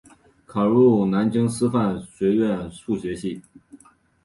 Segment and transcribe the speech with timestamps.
[0.03, 0.07] 后
[0.47, 3.43] 考入南京师范学院数学系。